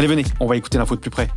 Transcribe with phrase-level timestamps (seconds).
[0.00, 1.28] Allez, venez, on va écouter l'info de plus près.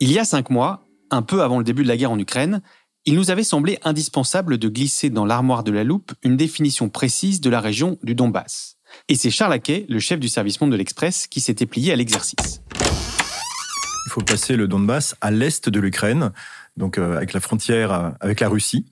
[0.00, 2.60] Il y a cinq mois, un peu avant le début de la guerre en Ukraine,
[3.06, 7.40] il nous avait semblé indispensable de glisser dans l'armoire de la loupe une définition précise
[7.40, 8.76] de la région du Donbass.
[9.08, 11.96] Et c'est Charles Aquet, le chef du service monde de l'Express, qui s'était plié à
[11.96, 12.60] l'exercice.
[12.74, 16.32] Il faut placer le Donbass à l'est de l'Ukraine,
[16.76, 18.86] donc euh, avec la frontière euh, avec la Russie.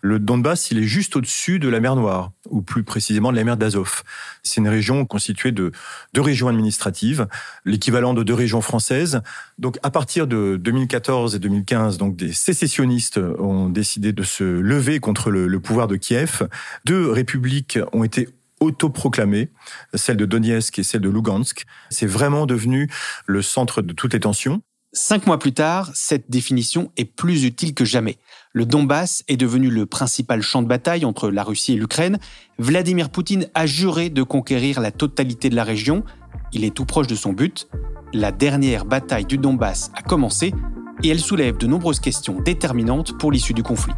[0.00, 3.44] Le Donbass, il est juste au-dessus de la mer Noire, ou plus précisément de la
[3.44, 4.02] mer d'Azov.
[4.42, 5.72] C'est une région constituée de
[6.14, 7.26] deux régions administratives,
[7.64, 9.20] l'équivalent de deux régions françaises.
[9.58, 15.00] Donc à partir de 2014 et 2015, donc des sécessionnistes ont décidé de se lever
[15.00, 16.48] contre le, le pouvoir de Kiev.
[16.84, 18.28] Deux républiques ont été
[18.60, 19.50] autoproclamées,
[19.94, 21.66] celle de Donetsk et celle de Lugansk.
[21.90, 22.90] C'est vraiment devenu
[23.26, 24.62] le centre de toutes les tensions.
[24.98, 28.16] Cinq mois plus tard, cette définition est plus utile que jamais.
[28.54, 32.18] Le Donbass est devenu le principal champ de bataille entre la Russie et l'Ukraine.
[32.58, 36.02] Vladimir Poutine a juré de conquérir la totalité de la région.
[36.54, 37.68] Il est tout proche de son but.
[38.14, 40.54] La dernière bataille du Donbass a commencé
[41.02, 43.92] et elle soulève de nombreuses questions déterminantes pour l'issue du conflit.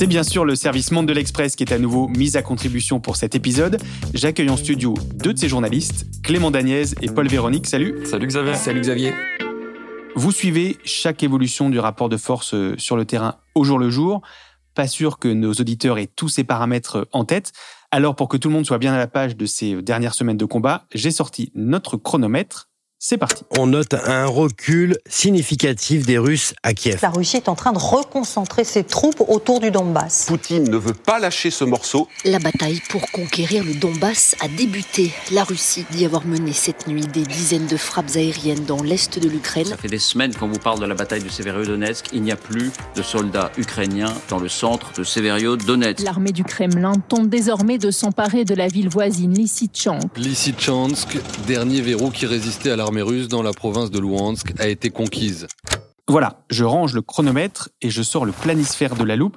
[0.00, 3.00] C'est bien sûr le service Monde de l'Express qui est à nouveau mis à contribution
[3.00, 3.76] pour cet épisode.
[4.14, 7.66] J'accueille en studio deux de ses journalistes, Clément Daniez et Paul Véronique.
[7.66, 8.06] Salut.
[8.06, 8.54] Salut Xavier.
[8.54, 9.12] Salut Xavier.
[10.16, 13.90] Vous suivez chaque évolution du rapport de force euh, sur le terrain au jour le
[13.90, 14.22] jour.
[14.74, 17.52] Pas sûr que nos auditeurs aient tous ces paramètres en tête.
[17.90, 20.38] Alors pour que tout le monde soit bien à la page de ces dernières semaines
[20.38, 22.69] de combat, j'ai sorti notre chronomètre
[23.02, 23.44] c'est parti.
[23.58, 26.98] On note un recul significatif des Russes à Kiev.
[27.00, 30.26] La Russie est en train de reconcentrer ses troupes autour du Donbass.
[30.28, 32.08] Poutine ne veut pas lâcher ce morceau.
[32.26, 35.12] La bataille pour conquérir le Donbass a débuté.
[35.32, 39.30] La Russie dit avoir mené cette nuit des dizaines de frappes aériennes dans l'est de
[39.30, 39.64] l'Ukraine.
[39.64, 42.10] Ça fait des semaines qu'on vous parle de la bataille de Severodonetsk.
[42.12, 46.02] Il n'y a plus de soldats ukrainiens dans le centre de Severodonetsk.
[46.02, 50.18] L'armée du Kremlin tente désormais de s'emparer de la ville voisine Lysychansk.
[50.18, 51.16] Lysychansk,
[51.46, 54.90] dernier verrou qui résistait à la l'armée russe dans la province de Luhansk a été
[54.90, 55.46] conquise.
[56.08, 59.36] Voilà, je range le chronomètre et je sors le planisphère de la loupe.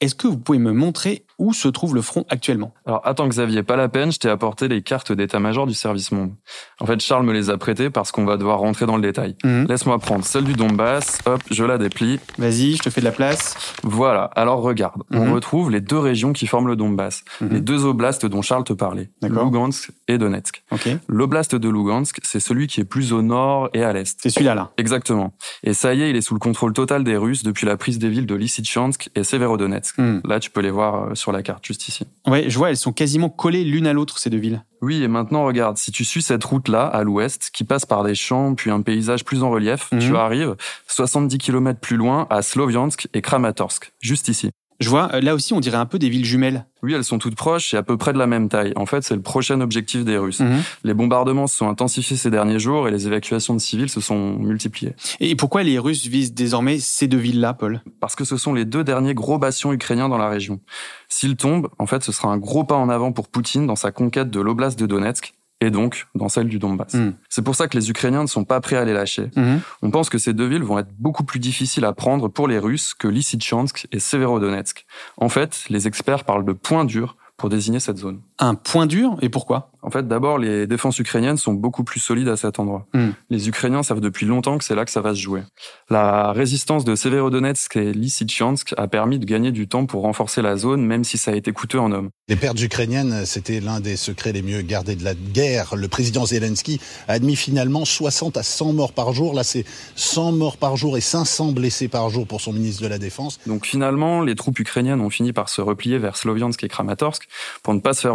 [0.00, 2.74] Est-ce que vous pouvez me montrer où se trouve le front actuellement?
[2.86, 6.32] Alors attends Xavier, pas la peine, je t'ai apporté les cartes d'état-major du service monde.
[6.80, 9.36] En fait, Charles me les a prêtées parce qu'on va devoir rentrer dans le détail.
[9.44, 9.66] Mhm.
[9.68, 12.18] Laisse-moi prendre celle du Donbass, hop, je la déplie.
[12.36, 13.74] Vas-y, je te fais de la place.
[13.84, 15.32] Voilà, alors regarde, on Mhm.
[15.34, 17.48] retrouve les deux régions qui forment le Donbass, Mhm.
[17.50, 19.08] les deux oblasts dont Charles te parlait.
[19.22, 20.61] Lugansk et Donetsk.
[21.08, 24.18] L'oblast de Lugansk, c'est celui qui est plus au nord et à l'est.
[24.20, 24.72] C'est celui-là, là.
[24.76, 25.34] Exactement.
[25.62, 27.98] Et ça y est, il est sous le contrôle total des Russes depuis la prise
[27.98, 29.98] des villes de Lysychansk et Severodonetsk.
[29.98, 30.20] Hmm.
[30.24, 32.06] Là, tu peux les voir euh, sur la carte, juste ici.
[32.26, 34.64] Ouais, je vois, elles sont quasiment collées l'une à l'autre, ces deux villes.
[34.82, 38.16] Oui, et maintenant, regarde, si tu suis cette route-là, à l'ouest, qui passe par des
[38.16, 40.56] champs, puis un paysage plus en relief, tu arrives
[40.88, 44.50] 70 km plus loin à Sloviansk et Kramatorsk, juste ici.
[44.82, 46.66] Je vois, euh, là aussi, on dirait un peu des villes jumelles.
[46.82, 48.72] Oui, elles sont toutes proches et à peu près de la même taille.
[48.74, 50.42] En fait, c'est le prochain objectif des Russes.
[50.82, 54.36] Les bombardements se sont intensifiés ces derniers jours et les évacuations de civils se sont
[54.38, 54.94] multipliées.
[55.20, 57.82] Et pourquoi les Russes visent désormais ces deux villes-là, Paul?
[58.00, 60.60] Parce que ce sont les deux derniers gros bastions ukrainiens dans la région.
[61.08, 63.92] S'ils tombent, en fait, ce sera un gros pas en avant pour Poutine dans sa
[63.92, 66.94] conquête de l'oblast de Donetsk et donc dans celle du Donbass.
[66.94, 67.12] Mm.
[67.28, 69.30] C'est pour ça que les Ukrainiens ne sont pas prêts à les lâcher.
[69.36, 69.60] Mhm.
[69.82, 72.58] On pense que ces deux villes vont être beaucoup plus difficiles à prendre pour les
[72.58, 74.84] Russes que Lysychansk et Severodonetsk.
[75.18, 78.20] En fait, les experts parlent de points durs pour désigner cette zone.
[78.38, 79.72] Un point dur et pourquoi?
[79.84, 82.86] En fait, d'abord, les défenses ukrainiennes sont beaucoup plus solides à cet endroit.
[82.94, 83.10] Hmm.
[83.30, 85.42] Les Ukrainiens savent depuis longtemps que c'est là que ça va se jouer.
[85.90, 90.56] La résistance de Severodonetsk et Lysychansk a permis de gagner du temps pour renforcer la
[90.56, 92.10] zone, même si ça a été coûteux en hommes.
[92.28, 95.74] Les pertes ukrainiennes, c'était l'un des secrets les mieux gardés de la guerre.
[95.74, 99.34] Le président Zelensky a admis finalement 60 à 100 morts par jour.
[99.34, 99.64] Là, c'est
[99.96, 103.40] 100 morts par jour et 500 blessés par jour pour son ministre de la Défense.
[103.48, 107.26] Donc finalement, les troupes ukrainiennes ont fini par se replier vers Sloviansk et Kramatorsk
[107.64, 108.14] pour ne pas se faire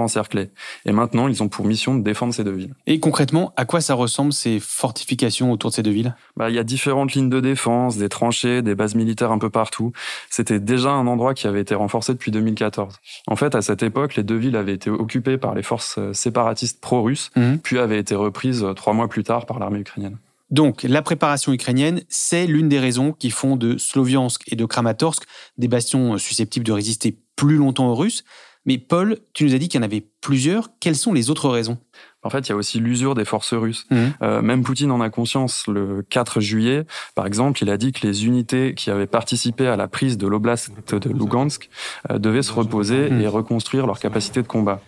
[0.85, 2.73] Et maintenant, ils ont pour mission de défendre ces deux villes.
[2.85, 6.15] Et concrètement, à quoi ça ressemble ces fortifications autour de ces deux villes?
[6.35, 9.49] Bah, Il y a différentes lignes de défense, des tranchées, des bases militaires un peu
[9.49, 9.91] partout.
[10.29, 12.95] C'était déjà un endroit qui avait été renforcé depuis 2014.
[13.27, 16.79] En fait, à cette époque, les deux villes avaient été occupées par les forces séparatistes
[16.81, 17.59] pro-russes, Mhm.
[17.59, 20.17] puis avaient été reprises trois mois plus tard par l'armée ukrainienne.
[20.49, 25.23] Donc, la préparation ukrainienne, c'est l'une des raisons qui font de Sloviansk et de Kramatorsk
[25.57, 28.23] des bastions susceptibles de résister plus longtemps aux Russes.
[28.67, 30.69] Mais Paul, tu nous as dit qu'il y en avait plusieurs.
[30.79, 31.77] Quelles sont les autres raisons?
[32.21, 33.85] En fait, il y a aussi l'usure des forces russes.
[33.89, 34.13] Mhm.
[34.21, 35.65] Euh, même Poutine en a conscience.
[35.67, 36.85] Le 4 juillet,
[37.15, 40.27] par exemple, il a dit que les unités qui avaient participé à la prise de
[40.27, 41.69] l'oblast de Lugansk
[42.11, 43.21] euh, devaient se reposer Mhm.
[43.21, 44.81] et reconstruire leur capacité de combat.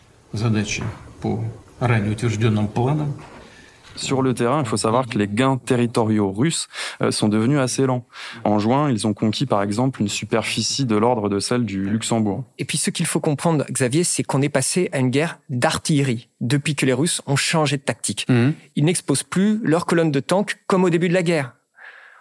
[4.00, 6.68] Sur le terrain, il faut savoir que les gains territoriaux russes
[7.02, 8.06] euh, sont devenus assez lents.
[8.46, 12.44] En juin, ils ont conquis par exemple une superficie de l'ordre de celle du Luxembourg.
[12.58, 16.30] Et puis ce qu'il faut comprendre, Xavier, c'est qu'on est passé à une guerre d'artillerie
[16.42, 18.26] depuis que les Russes ont changé de tactique.
[18.30, 18.54] Mhm.
[18.76, 21.54] Ils n'exposent plus leurs colonnes de tanks comme au début de la guerre.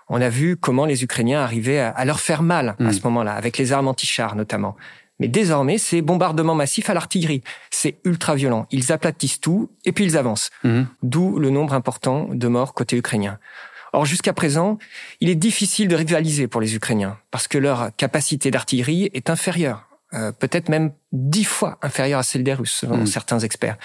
[0.08, 2.92] On a vu comment les Ukrainiens arrivaient à, à leur faire mal à Mhm.
[2.92, 4.74] ce moment-là, avec les armes anti-chars notamment.
[5.20, 7.42] Mais désormais, c'est bombardement massif à l'artillerie.
[7.70, 8.66] C'est ultra violent.
[8.70, 10.50] Ils aplatissent tout et puis ils avancent.
[10.64, 10.86] Mhm.
[11.02, 13.38] D'où le nombre important de morts côté ukrainien.
[13.92, 14.78] Or, jusqu'à présent,
[15.20, 19.84] il est difficile de rivaliser pour les Ukrainiens parce que leur capacité d'artillerie est inférieure.
[20.14, 23.06] Euh, peut-être même dix fois inférieure à celle des Russes, selon Mhm.
[23.06, 23.76] certains experts.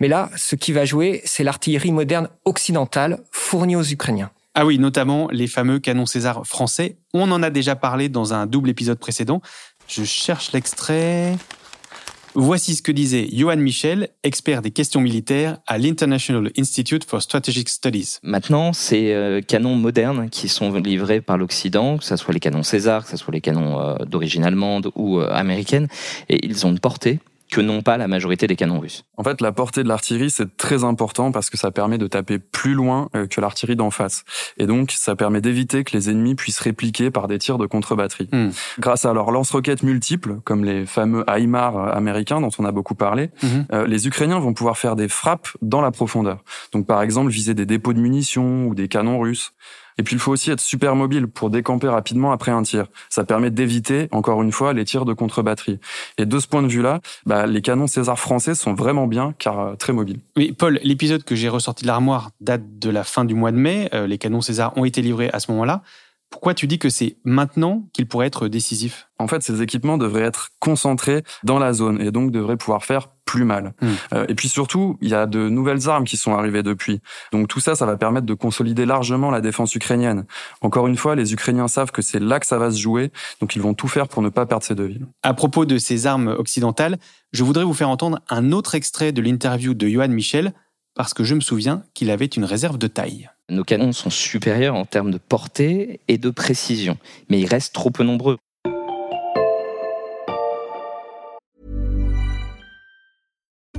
[0.00, 4.30] Mais là, ce qui va jouer, c'est l'artillerie moderne occidentale fournie aux Ukrainiens.
[4.54, 6.98] Ah oui, notamment les fameux canons César français.
[7.14, 9.40] On en a déjà parlé dans un double épisode précédent.
[9.88, 11.36] Je cherche l'extrait.
[12.34, 17.68] Voici ce que disait Johan Michel, expert des questions militaires à l'International Institute for Strategic
[17.68, 18.16] Studies.
[18.22, 22.62] Maintenant, ces euh, canons modernes qui sont livrés par l'Occident, que ce soit les canons
[22.62, 25.88] César, que ce soit les canons euh, d'origine allemande ou euh, américaine,
[26.30, 27.20] et ils ont une portée
[27.52, 29.04] que n'ont pas la majorité des canons russes.
[29.18, 32.38] En fait, la portée de l'artillerie, c'est très important parce que ça permet de taper
[32.38, 34.24] plus loin euh, que l'artillerie d'en face.
[34.56, 38.30] Et donc, ça permet d'éviter que les ennemis puissent répliquer par des tirs de contre-batterie.
[38.32, 38.48] Hmm.
[38.80, 42.94] Grâce à leurs lance-roquettes multiples, comme les fameux HIMAR euh, américains dont on a beaucoup
[42.94, 43.66] parlé, Mhm.
[43.72, 46.38] euh, les Ukrainiens vont pouvoir faire des frappes dans la profondeur.
[46.72, 49.52] Donc, par exemple, viser des dépôts de munitions ou des canons russes.
[49.98, 52.86] Et puis, il faut aussi être super mobile pour décamper rapidement après un tir.
[53.08, 55.78] Ça permet d'éviter, encore une fois, les tirs de contre-batterie.
[56.18, 59.60] Et de ce point de vue-là, bah, les canons César français sont vraiment bien, car
[59.60, 60.20] euh, très mobiles.
[60.36, 63.56] Oui, Paul, l'épisode que j'ai ressorti de l'armoire date de la fin du mois de
[63.56, 63.88] mai.
[63.94, 65.82] Euh, les canons César ont été livrés à ce moment-là.
[66.32, 70.22] Pourquoi tu dis que c'est maintenant qu'ils pourraient être décisifs En fait, ces équipements devraient
[70.22, 73.74] être concentrés dans la zone et donc devraient pouvoir faire plus mal.
[73.80, 73.88] Hmm.
[74.14, 77.00] Euh, et puis surtout, il y a de nouvelles armes qui sont arrivées depuis.
[77.32, 80.24] Donc tout ça, ça va permettre de consolider largement la défense ukrainienne.
[80.62, 83.54] Encore une fois, les Ukrainiens savent que c'est là que ça va se jouer, donc
[83.54, 85.06] ils vont tout faire pour ne pas perdre ces deux villes.
[85.22, 86.98] À propos de ces armes occidentales,
[87.32, 90.52] je voudrais vous faire entendre un autre extrait de l'interview de Johan Michel,
[90.94, 93.30] parce que je me souviens qu'il avait une réserve de taille.
[93.48, 97.90] Nos canons sont supérieurs en termes de portée et de précision, mais ils restent trop
[97.90, 98.38] peu nombreux.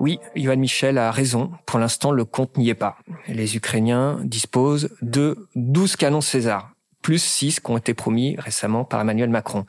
[0.00, 1.50] Oui, Johan Michel a raison.
[1.66, 2.96] Pour l'instant, le compte n'y est pas.
[3.28, 6.69] Les Ukrainiens disposent de 12 canons César,
[7.02, 9.64] plus 6 qui ont été promis récemment par Emmanuel Macron.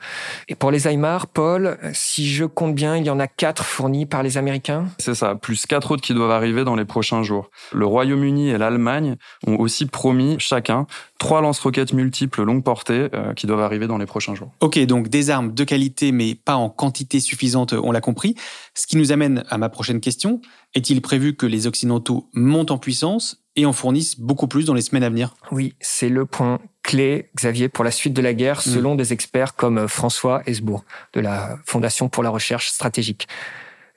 [0.48, 4.06] Et pour les HIMARS, Paul, si je compte bien, il y en a 4 fournis
[4.06, 4.86] par les Américains?
[4.98, 7.50] C'est ça, plus quatre autres qui doivent arriver dans les prochains jours.
[7.72, 10.86] Le Royaume-Uni et l'Allemagne ont aussi promis chacun
[11.18, 14.50] trois lance-roquettes multiples longue portée euh, qui doivent arriver dans les prochains jours.
[14.60, 18.34] Ok, donc des armes de qualité, mais pas en quantité suffisante, on l'a compris.
[18.74, 20.40] Ce qui nous amène à ma prochaine question.
[20.74, 24.80] Est-il prévu que les Occidentaux montent en puissance et en fournissent beaucoup plus dans les
[24.80, 25.34] semaines à venir?
[25.50, 28.70] Oui, c'est le point clé, Xavier, pour la suite de la guerre, Mm.
[28.70, 33.28] selon des experts comme François Hesbourg, de la Fondation pour la recherche stratégique.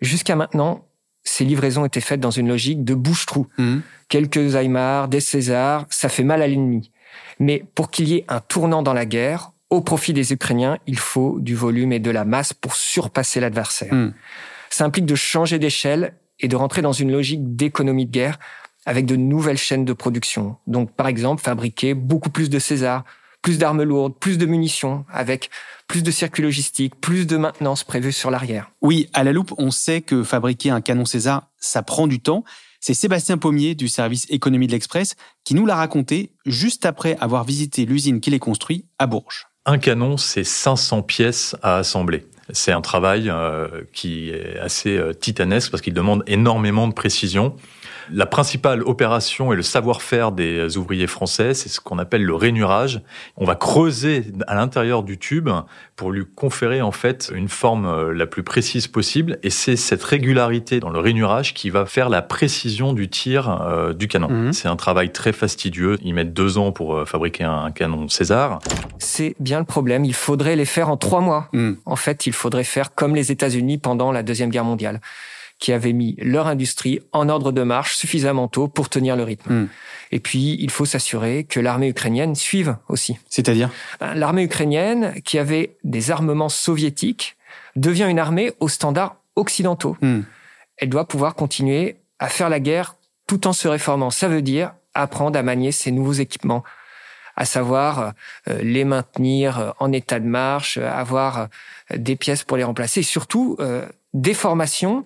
[0.02, 0.86] Jusqu'à maintenant,
[1.24, 3.48] ces livraisons étaient faites dans une logique de bouche-trou.
[3.58, 3.78] Mm.
[4.10, 6.92] Quelques Aymar, des Césars, ça fait mal à l'ennemi.
[7.40, 11.00] Mais pour qu'il y ait un tournant dans la guerre, au profit des Ukrainiens, il
[11.00, 13.94] faut du volume et de la masse pour surpasser l'adversaire.
[13.94, 14.14] Mm.
[14.70, 18.40] Ça implique de changer d'échelle et de rentrer dans une logique d'économie de guerre
[18.86, 20.58] avec de nouvelles chaînes de production.
[20.68, 23.04] Donc, par exemple, fabriquer beaucoup plus de Césars,
[23.42, 25.50] plus d'armes lourdes, plus de munitions, avec
[25.88, 28.72] plus de circuits logistiques, plus de maintenance prévue sur l'arrière.
[28.82, 32.44] Oui, à la loupe, on sait que fabriquer un canon César, ça prend du temps.
[32.80, 37.44] C'est Sébastien Pommier du service économie de l'Express qui nous l'a raconté juste après avoir
[37.44, 39.48] visité l'usine qui les construit à Bourges.
[39.66, 42.26] Un canon, c'est 500 pièces à assembler.
[42.52, 47.56] C'est un travail euh, qui est assez euh, titanesque parce qu'il demande énormément de précision.
[48.12, 53.02] La principale opération et le savoir-faire des ouvriers français, c'est ce qu'on appelle le rainurage.
[53.38, 55.50] On va creuser à l'intérieur du tube
[55.96, 59.40] pour lui conférer en fait une forme euh, la plus précise possible.
[59.44, 63.94] Et c'est cette régularité dans le rainurage qui va faire la précision du tir euh,
[63.94, 64.30] du canon.
[64.30, 64.54] Mhm.
[64.54, 65.98] C'est un travail très fastidieux.
[66.04, 68.60] Ils mettent deux ans pour euh, fabriquer un canon César.
[69.00, 70.06] C'est bien le problème.
[70.06, 71.50] Il faudrait les faire en trois mois.
[71.86, 75.00] En fait, il faudrait faire comme les États-Unis pendant la Deuxième Guerre mondiale,
[75.60, 79.54] qui avaient mis leur industrie en ordre de marche suffisamment tôt pour tenir le rythme.
[79.54, 79.70] Mm.
[80.12, 83.18] Et puis, il faut s'assurer que l'armée ukrainienne suive aussi.
[83.30, 83.70] C'est-à-dire?
[84.00, 87.38] Ben, L'armée ukrainienne, qui avait des armements soviétiques,
[87.76, 89.98] devient une armée aux standards occidentaux.
[90.02, 90.22] Mm.
[90.78, 92.96] Elle doit pouvoir continuer à faire la guerre
[93.28, 94.10] tout en se réformant.
[94.10, 96.64] Ça veut dire apprendre à manier ces nouveaux équipements,
[97.36, 98.14] à savoir
[98.48, 101.50] euh, les maintenir euh, en état de marche, euh, avoir
[101.94, 105.06] des pièces pour les remplacer, et surtout euh, des formations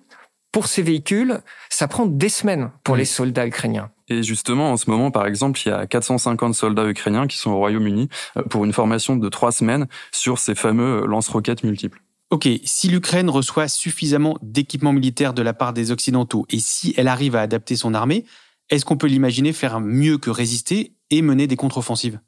[0.51, 1.41] pour ces véhicules.
[1.69, 3.91] Ça prend des semaines pour les soldats ukrainiens.
[4.07, 7.51] Et justement, en ce moment, par exemple, il y a 450 soldats ukrainiens qui sont
[7.51, 12.01] au Royaume-Uni euh, pour une formation de trois semaines sur ces fameux lance-roquettes multiples.
[12.31, 17.07] Ok, si l'Ukraine reçoit suffisamment d'équipements militaires de la part des Occidentaux et si elle
[17.07, 18.25] arrive à adapter son armée,
[18.69, 22.19] est-ce qu'on peut l'imaginer faire mieux que résister et mener des contre-offensives?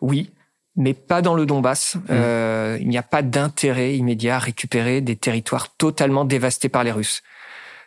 [0.00, 0.30] Oui,
[0.76, 1.96] mais pas dans le Donbass.
[2.10, 6.92] Euh, il n'y a pas d'intérêt immédiat à récupérer des territoires totalement dévastés par les
[6.92, 7.22] Russes.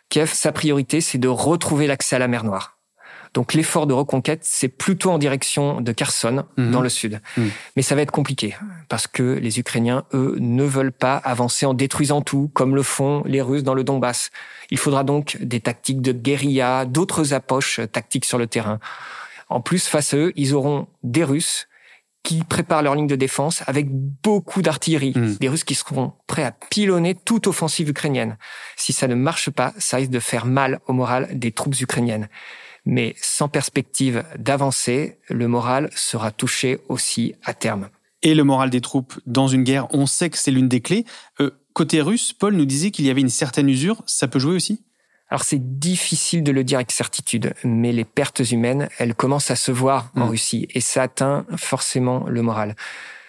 [0.08, 2.74] Kiev, sa priorité, c'est de retrouver l'accès à la mer Noire.
[3.34, 6.70] Donc l'effort de reconquête, c'est plutôt en direction de Kherson, Mhm.
[6.70, 7.20] dans le sud.
[7.36, 7.50] Mhm.
[7.74, 8.56] Mais ça va être compliqué,
[8.88, 13.22] parce que les Ukrainiens, eux, ne veulent pas avancer en détruisant tout, comme le font
[13.26, 14.30] les Russes dans le Donbass.
[14.70, 18.78] Il faudra donc des tactiques de guérilla, d'autres approches tactiques sur le terrain.
[19.50, 21.68] En plus, face à eux, ils auront des Russes
[22.26, 25.14] qui préparent leur ligne de défense avec beaucoup d'artillerie.
[25.38, 28.36] Des Russes qui seront prêts à pilonner toute offensive ukrainienne.
[28.76, 32.28] Si ça ne marche pas, ça risque de faire mal au moral des troupes ukrainiennes.
[32.84, 37.90] Mais sans perspective d'avancer, le moral sera touché aussi à terme.
[38.22, 41.04] Et le moral des troupes dans une guerre, on sait que c'est l'une des clés.
[41.40, 44.56] Euh, côté russe, Paul nous disait qu'il y avait une certaine usure, ça peut jouer
[44.56, 44.82] aussi?
[45.28, 49.56] Alors c'est difficile de le dire avec certitude, mais les pertes humaines, elles commencent à
[49.56, 50.28] se voir en Mm.
[50.28, 52.76] Russie et ça atteint forcément le moral.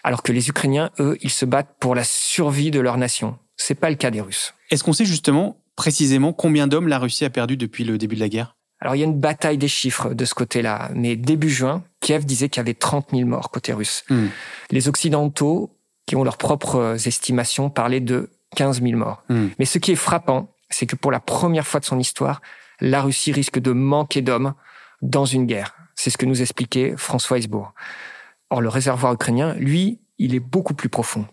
[0.03, 3.37] Alors que les Ukrainiens, eux, ils se battent pour la survie de leur nation.
[3.57, 4.53] C'est pas le cas des Russes.
[4.69, 8.21] Est-ce qu'on sait justement précisément combien d'hommes la Russie a perdu depuis le début de
[8.21, 8.55] la guerre?
[8.79, 12.25] Alors il y a une bataille des chiffres de ce côté-là, mais début juin, Kiev
[12.25, 14.03] disait qu'il y avait 30 000 morts côté russe.
[14.09, 14.27] Hmm.
[14.69, 15.71] Les Occidentaux,
[16.05, 19.23] qui ont leurs propres estimations, parlaient de 15 000 morts.
[19.29, 19.47] Hmm.
[19.57, 22.41] Mais ce qui est frappant, c'est que pour la première fois de son histoire,
[22.79, 24.53] la Russie risque de manquer d'hommes
[25.01, 25.75] dans une guerre.
[25.95, 27.73] C'est ce que nous expliquait François Hesbourg.
[28.49, 31.25] Or, le réservoir ukrainien, lui, il est beaucoup plus profond.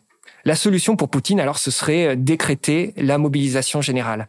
[0.45, 4.29] La solution pour Poutine, alors, ce serait décréter la mobilisation générale.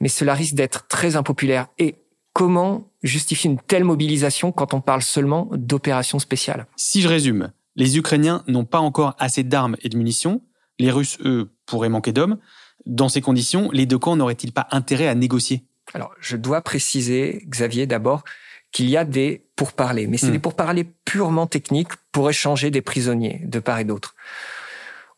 [0.00, 1.68] Mais cela risque d'être très impopulaire.
[1.78, 1.96] Et
[2.32, 6.66] comment justifier une telle mobilisation quand on parle seulement d'opérations spéciales?
[6.76, 10.42] Si je résume, les Ukrainiens n'ont pas encore assez d'armes et de munitions,
[10.78, 12.38] les Russes, eux, pourraient manquer d'hommes.
[12.86, 15.64] Dans ces conditions, les deux camps n'auraient-ils pas intérêt à négocier?
[15.94, 18.24] Alors, je dois préciser, Xavier, d'abord,
[18.72, 20.32] qu'il y a des pourparlers, mais c'est Hmm.
[20.32, 24.14] des pourparlers purement techniques pour échanger des prisonniers de part et d'autre.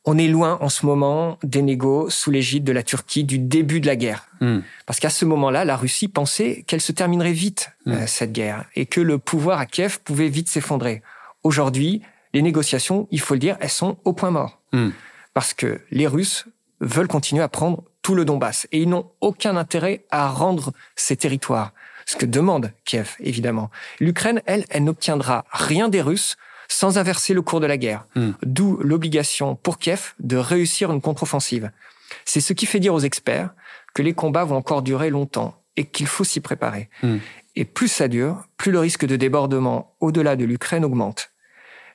[0.05, 3.81] On est loin en ce moment des négos sous l'égide de la Turquie du début
[3.81, 4.29] de la guerre.
[4.41, 4.61] Hmm.
[4.87, 8.87] Parce qu'à ce moment-là, la Russie pensait qu'elle se terminerait vite, euh, cette guerre, et
[8.87, 11.03] que le pouvoir à Kiev pouvait vite s'effondrer.
[11.43, 12.01] Aujourd'hui,
[12.33, 14.61] les négociations, il faut le dire, elles sont au point mort.
[14.73, 14.91] Hmm.
[15.35, 16.47] Parce que les Russes
[16.81, 21.17] veulent continuer à prendre tout le Donbass, et ils n'ont aucun intérêt à rendre ces
[21.17, 21.73] territoires.
[22.07, 23.71] Ce que demande Kiev, évidemment.
[24.01, 26.37] L'Ukraine, elle, elle n'obtiendra rien des Russes
[26.69, 28.07] sans inverser le cours de la guerre.
[28.15, 28.33] Hmm.
[28.43, 31.71] D'où l'obligation pour Kiev de réussir une contre-offensive.
[32.25, 33.51] C'est ce qui fait dire aux experts
[33.95, 36.89] que les combats vont encore durer longtemps et qu'il faut s'y préparer.
[37.03, 37.19] Hmm.
[37.57, 41.33] Et plus ça dure, plus le risque de débordement au-delà de l'Ukraine augmente.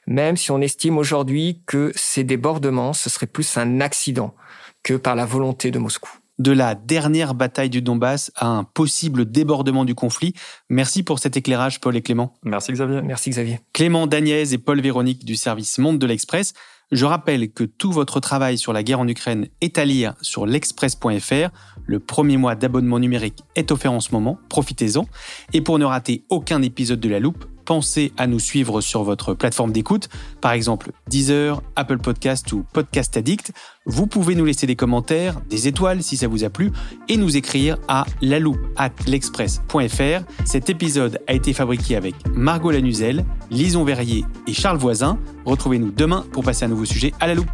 [0.06, 4.36] Même si on estime aujourd'hui que ces débordements, ce serait plus un accident
[4.84, 6.10] que par la volonté de Moscou
[6.40, 10.34] de la dernière bataille du Donbass à un possible débordement du conflit.
[10.70, 12.34] Merci pour cet éclairage, Paul et Clément.
[12.44, 13.02] Merci Xavier.
[13.02, 13.60] Merci Xavier.
[13.72, 16.54] Clément Daniez et Paul Véronique du service Monde de l'Express.
[16.92, 20.46] Je rappelle que tout votre travail sur la guerre en Ukraine est à lire sur
[20.46, 21.50] l'express.fr.
[21.86, 25.08] Le premier mois d'abonnement numérique est offert en ce moment, profitez-en.
[25.54, 29.34] Et pour ne rater aucun épisode de La Loupe, pensez à nous suivre sur votre
[29.34, 30.10] plateforme d'écoute,
[30.42, 33.52] par exemple Deezer, Apple Podcast ou Podcast Addict.
[33.86, 36.72] Vous pouvez nous laisser des commentaires, des étoiles si ça vous a plu,
[37.10, 40.26] et nous écrire à l'express.fr.
[40.46, 45.20] Cet épisode a été fabriqué avec Margot Lanuzel, Lison Verrier et Charles Voisin.
[45.46, 47.52] Retrouvez-nous demain pour passer un nouveau sujet à la loupe.